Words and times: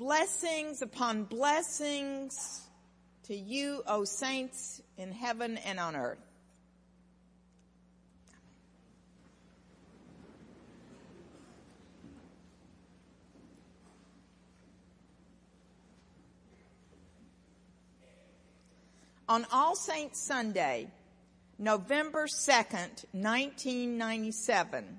Blessings 0.00 0.80
upon 0.80 1.24
blessings 1.24 2.62
to 3.24 3.36
you, 3.36 3.82
O 3.86 4.04
saints 4.04 4.80
in 4.96 5.12
heaven 5.12 5.58
and 5.58 5.78
on 5.78 5.94
earth. 5.94 6.16
On 19.28 19.46
All 19.52 19.76
Saints 19.76 20.18
Sunday, 20.18 20.88
November 21.58 22.26
2nd, 22.26 23.04
1997, 23.12 24.98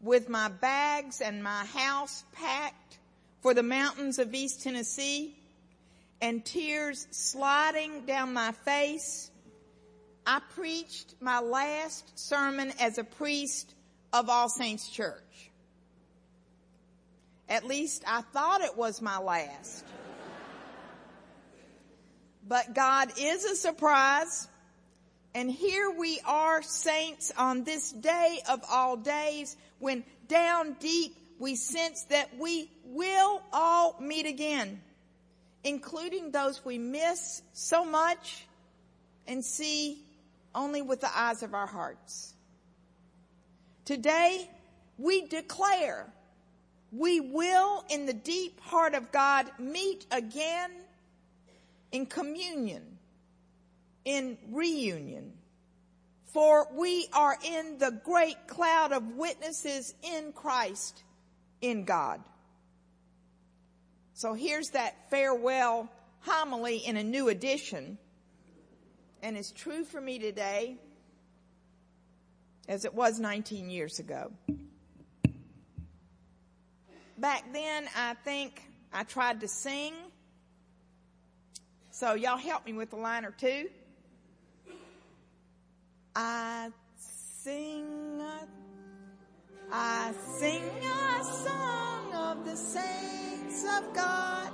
with 0.00 0.30
my 0.30 0.48
bags 0.48 1.20
and 1.20 1.44
my 1.44 1.66
house 1.66 2.24
packed 2.32 2.96
for 3.44 3.52
the 3.52 3.62
mountains 3.62 4.18
of 4.18 4.34
East 4.34 4.62
Tennessee 4.62 5.36
and 6.22 6.42
tears 6.46 7.06
sliding 7.10 8.06
down 8.06 8.32
my 8.32 8.52
face, 8.52 9.30
I 10.26 10.40
preached 10.54 11.14
my 11.20 11.40
last 11.40 12.18
sermon 12.18 12.72
as 12.80 12.96
a 12.96 13.04
priest 13.04 13.74
of 14.14 14.30
All 14.30 14.48
Saints 14.48 14.88
Church. 14.88 15.50
At 17.46 17.66
least 17.66 18.02
I 18.08 18.22
thought 18.22 18.62
it 18.62 18.78
was 18.78 19.02
my 19.02 19.18
last. 19.18 19.84
But 22.48 22.74
God 22.74 23.10
is 23.18 23.44
a 23.44 23.56
surprise. 23.56 24.48
And 25.34 25.50
here 25.50 25.90
we 25.90 26.18
are 26.24 26.62
saints 26.62 27.30
on 27.36 27.64
this 27.64 27.92
day 27.92 28.38
of 28.48 28.62
all 28.70 28.96
days 28.96 29.54
when 29.80 30.02
down 30.28 30.76
deep 30.80 31.14
we 31.38 31.56
sense 31.56 32.04
that 32.04 32.36
we 32.38 32.70
will 32.84 33.42
all 33.52 33.96
meet 34.00 34.26
again, 34.26 34.80
including 35.62 36.30
those 36.30 36.64
we 36.64 36.78
miss 36.78 37.42
so 37.52 37.84
much 37.84 38.46
and 39.26 39.44
see 39.44 39.98
only 40.54 40.82
with 40.82 41.00
the 41.00 41.18
eyes 41.18 41.42
of 41.42 41.54
our 41.54 41.66
hearts. 41.66 42.34
Today 43.84 44.48
we 44.98 45.26
declare 45.26 46.06
we 46.92 47.20
will 47.20 47.84
in 47.90 48.06
the 48.06 48.12
deep 48.12 48.60
heart 48.60 48.94
of 48.94 49.10
God 49.10 49.50
meet 49.58 50.06
again 50.10 50.70
in 51.90 52.06
communion, 52.06 52.82
in 54.04 54.38
reunion. 54.50 55.32
For 56.26 56.68
we 56.72 57.06
are 57.12 57.36
in 57.44 57.78
the 57.78 58.00
great 58.04 58.46
cloud 58.46 58.92
of 58.92 59.16
witnesses 59.16 59.94
in 60.02 60.32
Christ, 60.32 61.02
in 61.60 61.84
God. 61.84 62.20
So 64.14 64.34
here's 64.34 64.68
that 64.70 65.10
farewell 65.10 65.90
homily 66.20 66.78
in 66.78 66.96
a 66.96 67.04
new 67.04 67.28
edition. 67.28 67.98
And 69.22 69.36
it's 69.36 69.50
true 69.50 69.84
for 69.84 70.00
me 70.00 70.18
today 70.18 70.76
as 72.68 72.84
it 72.84 72.94
was 72.94 73.18
19 73.18 73.70
years 73.70 73.98
ago. 73.98 74.32
Back 77.18 77.52
then, 77.52 77.86
I 77.96 78.14
think 78.24 78.62
I 78.92 79.04
tried 79.04 79.40
to 79.40 79.48
sing 79.48 79.94
so 81.94 82.14
y'all 82.14 82.36
help 82.36 82.66
me 82.66 82.72
with 82.72 82.92
a 82.92 82.96
line 82.96 83.24
or 83.24 83.30
two. 83.30 83.68
I 86.16 86.70
sing, 86.98 88.20
I 89.70 90.12
sing 90.40 90.64
saints 92.56 93.64
of 93.64 93.92
God, 93.94 94.52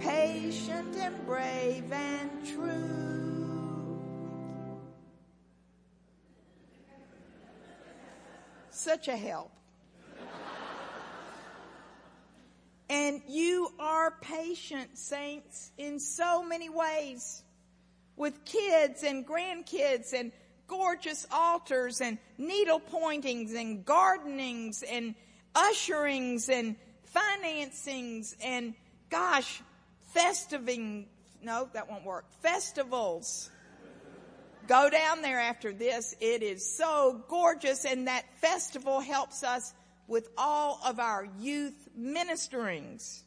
patient 0.00 0.96
and 0.96 1.26
brave 1.26 1.92
and 1.92 2.30
true. 2.46 2.96
Such 8.70 9.08
a 9.08 9.16
help. 9.16 9.52
And 12.88 13.20
you 13.28 13.72
are 13.80 14.12
patient, 14.20 14.96
saints, 14.96 15.72
in 15.76 15.98
so 15.98 16.44
many 16.44 16.68
ways 16.68 17.42
with 18.16 18.44
kids 18.44 19.02
and 19.02 19.26
grandkids 19.26 20.12
and 20.12 20.30
gorgeous 20.68 21.26
altars 21.32 22.00
and 22.00 22.18
needle 22.38 22.80
pointings 22.80 23.54
and 23.54 23.84
gardenings 23.84 24.82
and 24.82 25.14
usherings 25.54 26.48
and 26.48 26.76
financings 27.16 28.34
and 28.42 28.74
gosh, 29.10 29.62
festiving. 30.12 31.06
No, 31.42 31.68
that 31.72 31.88
won't 31.88 32.04
work. 32.04 32.26
Festivals. 32.42 33.50
Go 34.66 34.90
down 34.90 35.22
there 35.22 35.38
after 35.38 35.72
this. 35.72 36.14
It 36.20 36.42
is 36.42 36.76
so 36.76 37.22
gorgeous 37.28 37.84
and 37.84 38.08
that 38.08 38.24
festival 38.40 39.00
helps 39.00 39.44
us 39.44 39.72
with 40.08 40.28
all 40.36 40.80
of 40.84 40.98
our 40.98 41.28
youth 41.38 41.88
ministerings. 41.98 43.22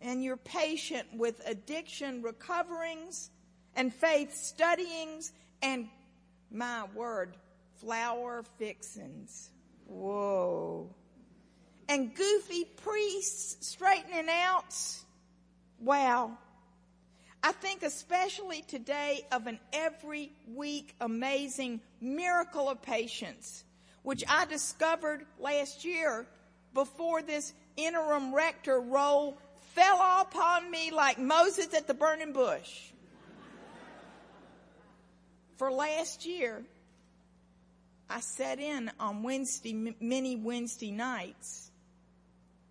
And 0.00 0.22
you're 0.22 0.36
patient 0.36 1.08
with 1.14 1.40
addiction 1.44 2.22
recoverings 2.22 3.30
and 3.74 3.92
faith 3.92 4.34
studyings 4.34 5.32
and 5.60 5.88
my 6.52 6.84
word, 6.94 7.36
flower 7.80 8.44
fixings. 8.58 9.50
Whoa. 9.86 10.94
And 11.88 12.14
goofy 12.14 12.64
priests 12.64 13.66
straightening 13.66 14.28
out. 14.28 14.74
Wow. 15.80 16.36
I 17.42 17.52
think 17.52 17.82
especially 17.82 18.62
today 18.62 19.26
of 19.32 19.46
an 19.46 19.58
every 19.72 20.32
week 20.54 20.94
amazing 21.00 21.80
miracle 22.00 22.68
of 22.68 22.82
patience 22.82 23.64
which 24.08 24.24
I 24.26 24.46
discovered 24.46 25.26
last 25.38 25.84
year 25.84 26.26
before 26.72 27.20
this 27.20 27.52
interim 27.76 28.34
rector 28.34 28.80
role 28.80 29.36
fell 29.74 30.22
upon 30.22 30.70
me 30.70 30.90
like 30.90 31.18
Moses 31.18 31.74
at 31.74 31.86
the 31.86 31.92
burning 31.92 32.32
bush. 32.32 32.84
For 35.58 35.70
last 35.70 36.24
year, 36.24 36.62
I 38.08 38.20
sat 38.20 38.60
in 38.60 38.90
on 38.98 39.22
Wednesday, 39.22 39.94
many 40.00 40.36
Wednesday 40.36 40.90
nights 40.90 41.67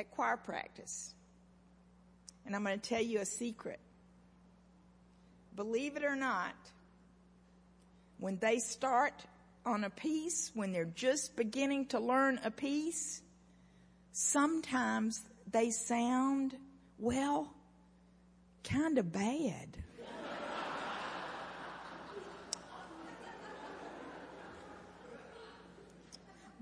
at 0.00 0.10
choir 0.10 0.36
practice. 0.36 1.14
And 2.44 2.56
I'm 2.56 2.64
going 2.64 2.80
to 2.80 2.88
tell 2.88 3.02
you 3.02 3.20
a 3.20 3.26
secret. 3.26 3.78
Believe 5.54 5.96
it 5.96 6.04
or 6.04 6.16
not, 6.16 6.54
when 8.18 8.38
they 8.38 8.58
start 8.58 9.12
on 9.64 9.84
a 9.84 9.90
piece, 9.90 10.50
when 10.54 10.72
they're 10.72 10.84
just 10.84 11.36
beginning 11.36 11.86
to 11.86 12.00
learn 12.00 12.40
a 12.44 12.50
piece, 12.50 13.20
sometimes 14.12 15.20
they 15.50 15.70
sound, 15.70 16.56
well, 16.98 17.52
kind 18.64 18.98
of 18.98 19.12
bad. 19.12 19.76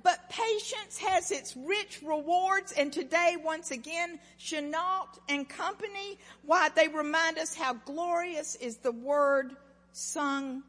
But 0.02 0.27
patience 0.38 0.98
has 0.98 1.30
its 1.30 1.56
rich 1.56 2.00
rewards, 2.04 2.72
and 2.72 2.92
today, 2.92 3.36
once 3.42 3.70
again, 3.70 4.18
Chenault 4.36 5.08
and 5.28 5.48
company, 5.48 6.18
why 6.44 6.68
they 6.74 6.88
remind 6.88 7.38
us 7.38 7.54
how 7.54 7.74
glorious 7.74 8.54
is 8.56 8.76
the 8.78 8.92
word 8.92 9.56
sung 9.92 10.62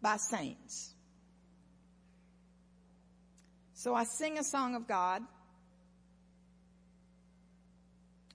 by 0.00 0.16
saints. 0.16 0.94
So 3.74 3.94
I 3.94 4.04
sing 4.04 4.38
a 4.38 4.44
song 4.44 4.74
of 4.74 4.86
God, 4.86 5.22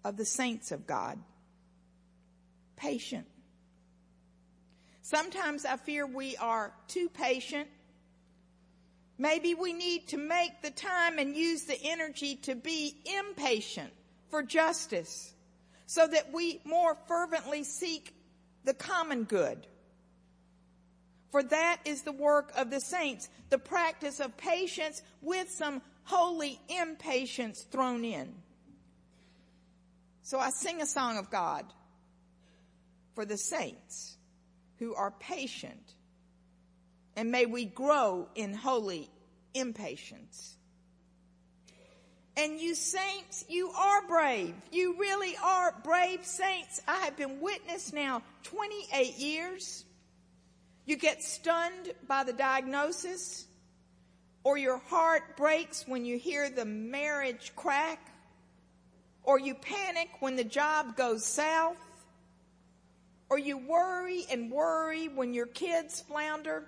of 0.03 0.17
the 0.17 0.25
saints 0.25 0.71
of 0.71 0.85
God. 0.85 1.17
Patient. 2.75 3.27
Sometimes 5.01 5.65
I 5.65 5.77
fear 5.77 6.07
we 6.07 6.37
are 6.37 6.73
too 6.87 7.09
patient. 7.09 7.67
Maybe 9.21 9.53
we 9.53 9.71
need 9.71 10.07
to 10.07 10.17
make 10.17 10.63
the 10.63 10.71
time 10.71 11.19
and 11.19 11.35
use 11.35 11.65
the 11.65 11.79
energy 11.79 12.37
to 12.37 12.55
be 12.55 12.95
impatient 13.19 13.93
for 14.31 14.41
justice 14.41 15.31
so 15.85 16.07
that 16.07 16.33
we 16.33 16.59
more 16.65 16.97
fervently 17.07 17.63
seek 17.63 18.15
the 18.63 18.73
common 18.73 19.25
good. 19.25 19.67
For 21.29 21.43
that 21.43 21.81
is 21.85 22.01
the 22.01 22.11
work 22.11 22.51
of 22.57 22.71
the 22.71 22.81
saints, 22.81 23.29
the 23.51 23.59
practice 23.59 24.19
of 24.19 24.35
patience 24.37 25.03
with 25.21 25.51
some 25.51 25.83
holy 26.05 26.59
impatience 26.67 27.61
thrown 27.61 28.03
in. 28.03 28.33
So 30.23 30.39
I 30.39 30.49
sing 30.49 30.81
a 30.81 30.87
song 30.87 31.19
of 31.19 31.29
God 31.29 31.71
for 33.13 33.23
the 33.23 33.37
saints 33.37 34.17
who 34.79 34.95
are 34.95 35.11
patient 35.11 35.93
and 37.15 37.31
may 37.31 37.45
we 37.45 37.65
grow 37.65 38.27
in 38.35 38.53
holy 38.53 39.09
impatience. 39.53 40.55
And 42.37 42.59
you 42.59 42.75
saints, 42.75 43.43
you 43.49 43.69
are 43.71 44.07
brave. 44.07 44.55
You 44.71 44.97
really 44.97 45.35
are 45.43 45.75
brave 45.83 46.25
saints. 46.25 46.81
I 46.87 46.99
have 46.99 47.17
been 47.17 47.41
witness 47.41 47.91
now 47.91 48.23
28 48.43 49.17
years. 49.17 49.83
You 50.85 50.95
get 50.95 51.21
stunned 51.21 51.91
by 52.07 52.23
the 52.23 52.33
diagnosis, 52.33 53.45
or 54.43 54.57
your 54.57 54.77
heart 54.77 55.37
breaks 55.37 55.87
when 55.87 56.05
you 56.05 56.17
hear 56.17 56.49
the 56.49 56.65
marriage 56.65 57.51
crack, 57.55 57.99
or 59.23 59.39
you 59.39 59.53
panic 59.53 60.09
when 60.21 60.35
the 60.35 60.43
job 60.43 60.95
goes 60.95 61.25
south, 61.25 61.77
or 63.29 63.37
you 63.37 63.57
worry 63.57 64.25
and 64.31 64.51
worry 64.51 65.07
when 65.09 65.33
your 65.33 65.45
kids 65.45 66.01
flounder, 66.01 66.65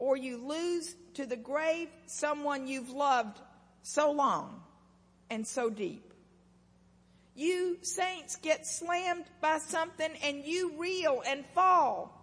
or 0.00 0.16
you 0.16 0.44
lose 0.44 0.96
to 1.14 1.26
the 1.26 1.36
grave 1.36 1.88
someone 2.06 2.66
you've 2.66 2.90
loved 2.90 3.38
so 3.82 4.10
long 4.10 4.60
and 5.28 5.46
so 5.46 5.70
deep. 5.70 6.12
You 7.36 7.78
saints 7.82 8.36
get 8.36 8.66
slammed 8.66 9.26
by 9.40 9.58
something 9.58 10.10
and 10.24 10.44
you 10.44 10.72
reel 10.78 11.22
and 11.24 11.44
fall. 11.54 12.16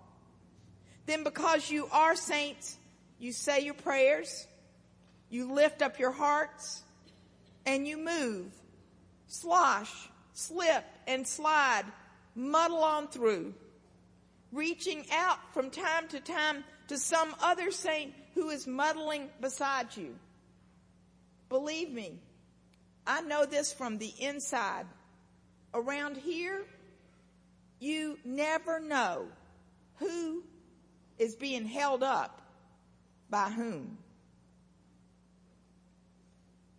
Then 1.05 1.23
because 1.23 1.71
you 1.71 1.87
are 1.91 2.15
saints, 2.15 2.77
you 3.19 3.31
say 3.31 3.61
your 3.61 3.75
prayers, 3.75 4.45
you 5.29 5.53
lift 5.53 5.81
up 5.81 5.99
your 5.99 6.11
hearts, 6.11 6.83
and 7.65 7.87
you 7.87 7.97
move, 7.97 8.51
slosh, 9.27 9.91
slip, 10.33 10.83
and 11.07 11.27
slide, 11.27 11.83
muddle 12.35 12.83
on 12.83 13.07
through, 13.07 13.53
reaching 14.51 15.05
out 15.11 15.39
from 15.53 15.69
time 15.69 16.07
to 16.09 16.19
time 16.19 16.63
to 16.87 16.97
some 16.97 17.35
other 17.41 17.71
saint 17.71 18.13
who 18.33 18.49
is 18.49 18.67
muddling 18.67 19.29
beside 19.41 19.95
you. 19.95 20.15
Believe 21.49 21.91
me, 21.91 22.19
I 23.05 23.21
know 23.21 23.45
this 23.45 23.73
from 23.73 23.97
the 23.97 24.13
inside. 24.19 24.85
Around 25.73 26.17
here, 26.17 26.63
you 27.79 28.17
never 28.25 28.79
know 28.79 29.27
who 29.97 30.43
is 31.17 31.35
being 31.35 31.65
held 31.65 32.03
up 32.03 32.41
by 33.29 33.49
whom. 33.49 33.97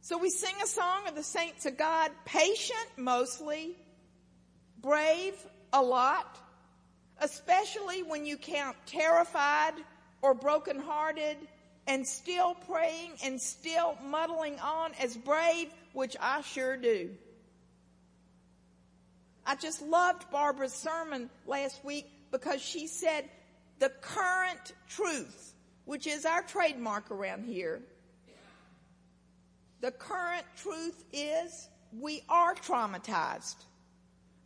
So 0.00 0.16
we 0.16 0.31
sing 0.31 0.54
a 0.62 0.66
song 0.66 1.06
of 1.06 1.14
the 1.14 1.22
saints 1.22 1.66
of 1.66 1.76
God, 1.76 2.11
patient 2.25 2.88
mostly, 2.96 3.76
brave 4.81 5.34
a 5.72 5.82
lot, 5.82 6.38
especially 7.20 8.02
when 8.02 8.25
you 8.25 8.38
count 8.38 8.76
terrified 8.87 9.75
or 10.23 10.35
brokenhearted 10.35 11.37
and 11.87 12.06
still 12.06 12.55
praying 12.55 13.12
and 13.25 13.41
still 13.41 13.97
muddling 14.05 14.59
on 14.61 14.93
as 15.00 15.17
brave, 15.17 15.73
which 15.93 16.17
I 16.20 16.43
sure 16.43 16.76
do. 16.76 17.11
I 19.47 19.56
just 19.56 19.81
loved 19.81 20.31
Barbara's 20.31 20.75
sermon 20.75 21.31
last 21.47 21.82
week 21.82 22.06
because 22.31 22.61
she 22.61 22.87
said 22.87 23.25
the 23.79 23.88
current 24.03 24.75
truth, 24.88 25.55
which 25.87 26.06
is 26.06 26.26
our 26.26 26.43
trademark 26.43 27.11
around 27.11 27.44
here. 27.47 27.81
The 29.81 29.93
current 29.93 30.44
truth 30.56 31.03
is 31.12 31.69
we 31.99 32.23
are 32.29 32.55
traumatized 32.55 33.56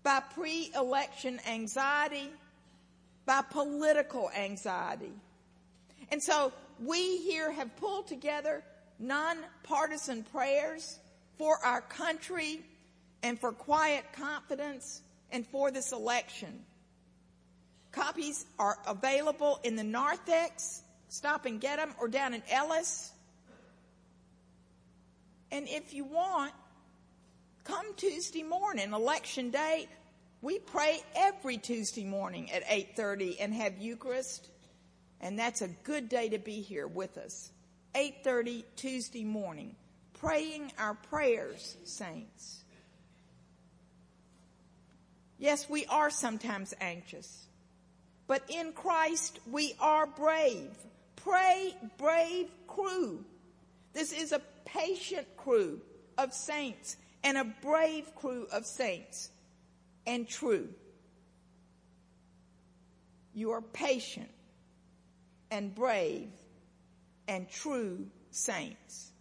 by 0.05 0.21
pre-election 0.21 1.41
anxiety, 1.49 2.31
by 3.27 3.43
political 3.51 4.31
anxiety. 4.37 5.13
And 6.11 6.23
so 6.23 6.53
we 6.83 7.19
here 7.19 7.53
have 7.53 7.75
pulled 7.77 8.07
together 8.07 8.63
nonpartisan 8.99 10.25
prayers 10.25 10.99
for 11.39 11.57
our 11.65 11.81
country 11.81 12.61
and 13.23 13.39
for 13.39 13.53
quiet 13.53 14.05
confidence 14.13 15.03
and 15.31 15.47
for 15.47 15.71
this 15.71 15.93
election. 15.93 16.65
Copies 17.91 18.47
are 18.59 18.79
available 18.87 19.61
in 19.65 19.77
the 19.77 19.85
narthex. 19.85 20.83
Stop 21.09 21.47
and 21.47 21.61
get 21.61 21.77
them 21.77 21.95
or 22.01 22.09
down 22.09 22.35
in 22.35 22.43
Ellis. 22.51 23.13
And 25.51 25.69
if 25.69 25.93
you 25.93 26.05
want, 26.05 26.53
come 27.65 27.95
Tuesday 27.97 28.43
morning, 28.43 28.93
election 28.93 29.51
day. 29.51 29.89
We 30.41 30.59
pray 30.59 31.01
every 31.15 31.59
Tuesday 31.59 32.05
morning 32.05 32.51
at 32.51 32.65
8:30 32.65 33.39
and 33.39 33.53
have 33.55 33.79
Eucharist 33.79 34.49
and 35.23 35.39
that's 35.39 35.63
a 35.63 35.69
good 35.69 36.09
day 36.09 36.29
to 36.29 36.39
be 36.39 36.61
here 36.61 36.87
with 36.87 37.17
us. 37.17 37.51
8:30 37.95 38.65
Tuesday 38.77 39.25
morning, 39.25 39.77
praying 40.15 40.73
our 40.79 40.95
prayers, 40.95 41.77
saints. 41.85 42.65
Yes, 45.39 45.69
we 45.69 45.87
are 45.87 46.11
sometimes 46.11 46.75
anxious, 46.81 47.47
but 48.27 48.43
in 48.51 48.73
Christ 48.73 49.39
we 49.47 49.75
are 49.81 50.07
brave. 50.07 50.77
Pray, 51.17 51.77
brave 51.99 52.51
crew. 52.67 53.25
This 53.93 54.13
is 54.13 54.33
a 54.33 54.43
patient 54.65 55.37
crew 55.37 55.81
of 56.19 56.35
saints 56.35 56.97
and 57.23 57.39
a 57.39 57.45
brave 57.45 58.13
crew 58.17 58.47
of 58.51 58.67
saints 58.67 59.31
and 60.07 60.29
true. 60.29 60.69
You 63.35 63.53
are 63.53 63.63
patient 63.63 64.31
and 65.53 65.75
brave 65.75 66.31
and 67.29 67.49
true 67.49 68.07
saints. 68.31 69.13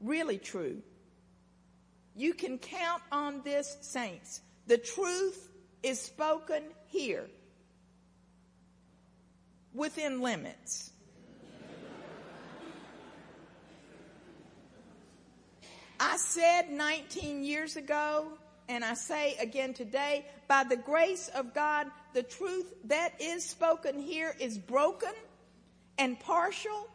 Really 0.00 0.38
true. 0.38 0.82
You 2.16 2.32
can 2.32 2.56
count 2.56 3.02
on 3.12 3.42
this, 3.44 3.76
saints. 3.82 4.40
The 4.66 4.78
truth 4.78 5.50
is 5.82 6.00
spoken 6.00 6.62
here 6.88 7.26
within 9.74 10.22
limits. 10.22 10.90
I 16.00 16.16
said 16.16 16.70
19 16.70 17.44
years 17.44 17.76
ago, 17.76 18.28
and 18.68 18.84
I 18.84 18.94
say 18.94 19.36
again 19.40 19.74
today, 19.74 20.26
by 20.48 20.64
the 20.64 20.76
grace 20.76 21.28
of 21.28 21.54
God, 21.54 21.86
the 22.14 22.22
truth 22.22 22.72
that 22.84 23.20
is 23.20 23.44
spoken 23.44 23.98
here 23.98 24.34
is 24.40 24.58
broken 24.58 25.12
and 25.98 26.18
partial 26.20 26.88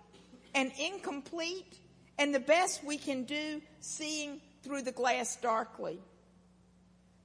and 0.53 0.71
incomplete 0.79 1.79
and 2.17 2.35
the 2.35 2.39
best 2.39 2.83
we 2.83 2.97
can 2.97 3.23
do 3.23 3.61
seeing 3.79 4.41
through 4.63 4.81
the 4.83 4.91
glass 4.91 5.37
darkly. 5.37 5.99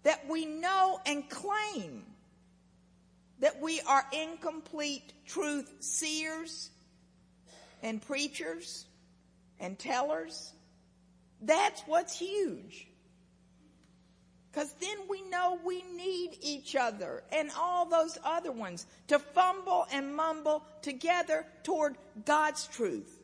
That 0.04 0.28
we 0.28 0.46
know 0.46 1.00
and 1.04 1.28
claim 1.28 2.04
that 3.40 3.60
we 3.60 3.80
are 3.80 4.04
incomplete 4.12 5.12
truth 5.26 5.70
seers 5.80 6.70
and 7.82 8.00
preachers 8.00 8.86
and 9.58 9.78
tellers. 9.78 10.52
That's 11.42 11.82
what's 11.82 12.18
huge. 12.18 12.86
Because 14.56 14.72
then 14.80 14.96
we 15.06 15.20
know 15.20 15.58
we 15.66 15.82
need 15.82 16.38
each 16.40 16.76
other 16.76 17.22
and 17.30 17.50
all 17.58 17.84
those 17.84 18.16
other 18.24 18.50
ones 18.50 18.86
to 19.08 19.18
fumble 19.18 19.86
and 19.92 20.16
mumble 20.16 20.64
together 20.80 21.44
toward 21.62 21.94
God's 22.24 22.66
truth, 22.68 23.20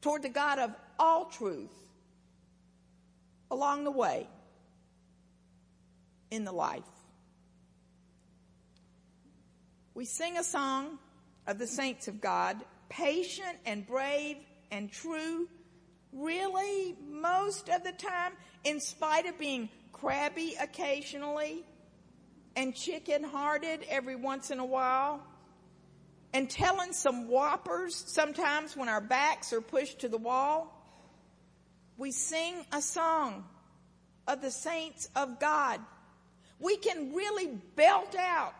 toward 0.00 0.22
the 0.22 0.28
God 0.28 0.58
of 0.58 0.74
all 0.98 1.26
truth 1.26 1.70
along 3.48 3.84
the 3.84 3.92
way 3.92 4.26
in 6.32 6.42
the 6.42 6.50
life. 6.50 6.82
We 9.94 10.04
sing 10.04 10.36
a 10.36 10.42
song 10.42 10.98
of 11.46 11.60
the 11.60 11.68
saints 11.68 12.08
of 12.08 12.20
God, 12.20 12.56
patient 12.88 13.56
and 13.66 13.86
brave 13.86 14.38
and 14.72 14.90
true, 14.90 15.48
really 16.12 16.96
most 17.08 17.68
of 17.68 17.84
the 17.84 17.92
time, 17.92 18.32
in 18.64 18.80
spite 18.80 19.26
of 19.26 19.38
being 19.38 19.68
crabby 20.02 20.56
occasionally 20.60 21.64
and 22.56 22.74
chicken 22.74 23.22
hearted 23.22 23.86
every 23.88 24.16
once 24.16 24.50
in 24.50 24.58
a 24.58 24.64
while 24.64 25.22
and 26.32 26.50
telling 26.50 26.92
some 26.92 27.28
whoppers 27.28 27.94
sometimes 27.94 28.76
when 28.76 28.88
our 28.88 29.00
backs 29.00 29.52
are 29.52 29.60
pushed 29.60 30.00
to 30.00 30.08
the 30.08 30.18
wall. 30.18 30.76
We 31.96 32.10
sing 32.10 32.66
a 32.72 32.82
song 32.82 33.44
of 34.26 34.42
the 34.42 34.50
saints 34.50 35.08
of 35.14 35.38
God. 35.38 35.78
We 36.58 36.76
can 36.78 37.14
really 37.14 37.46
belt 37.76 38.16
out 38.18 38.54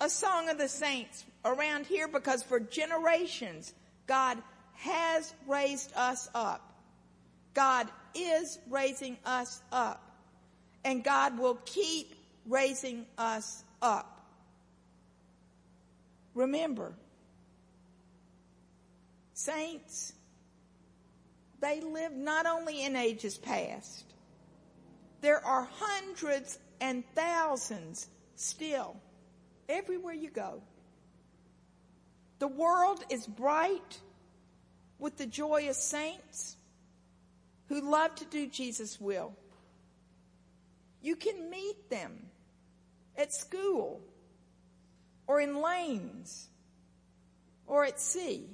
a 0.00 0.08
song 0.08 0.48
of 0.50 0.56
the 0.56 0.68
saints 0.68 1.24
around 1.44 1.86
here 1.86 2.06
because 2.06 2.44
for 2.44 2.60
generations 2.60 3.74
God 4.06 4.38
has 4.74 5.34
raised 5.48 5.92
us 5.96 6.28
up. 6.32 6.80
God 7.54 7.88
is 8.14 8.60
raising 8.70 9.16
us 9.24 9.60
up 9.72 10.05
and 10.86 11.02
God 11.02 11.36
will 11.36 11.58
keep 11.64 12.14
raising 12.46 13.06
us 13.18 13.64
up. 13.82 14.24
Remember, 16.32 16.94
saints, 19.34 20.12
they 21.60 21.80
lived 21.80 22.14
not 22.14 22.46
only 22.46 22.84
in 22.84 22.94
ages 22.94 23.36
past, 23.36 24.04
there 25.22 25.44
are 25.44 25.68
hundreds 25.72 26.56
and 26.80 27.02
thousands 27.16 28.06
still 28.36 28.96
everywhere 29.68 30.14
you 30.14 30.30
go. 30.30 30.62
The 32.38 32.46
world 32.46 33.02
is 33.10 33.26
bright 33.26 34.00
with 35.00 35.16
the 35.16 35.26
joyous 35.26 35.82
saints 35.82 36.56
who 37.68 37.80
love 37.80 38.14
to 38.16 38.24
do 38.26 38.46
Jesus' 38.46 39.00
will. 39.00 39.34
You 41.02 41.16
can 41.16 41.50
meet 41.50 41.90
them 41.90 42.26
at 43.16 43.32
school 43.32 44.00
or 45.26 45.40
in 45.40 45.60
lanes 45.60 46.48
or 47.66 47.84
at 47.84 47.98
sea, 48.00 48.48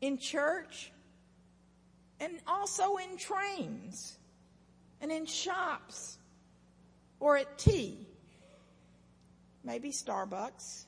in 0.00 0.18
church, 0.18 0.92
and 2.20 2.38
also 2.46 2.96
in 2.96 3.16
trains 3.18 4.18
and 5.00 5.12
in 5.12 5.26
shops 5.26 6.18
or 7.20 7.36
at 7.36 7.58
tea, 7.58 8.06
maybe 9.64 9.90
Starbucks. 9.90 10.84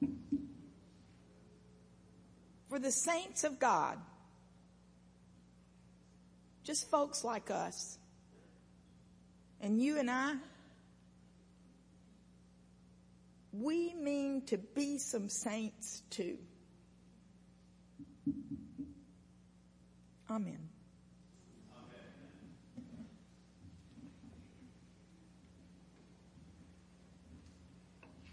For 2.68 2.78
the 2.78 2.92
saints 2.92 3.42
of 3.42 3.58
God, 3.58 3.98
just 6.70 6.88
folks 6.88 7.24
like 7.24 7.50
us, 7.50 7.98
and 9.60 9.82
you 9.82 9.98
and 9.98 10.08
I, 10.08 10.36
we 13.52 13.92
mean 13.94 14.42
to 14.46 14.56
be 14.56 14.96
some 14.98 15.28
saints 15.28 16.04
too. 16.10 16.38
Amen. 20.30 20.69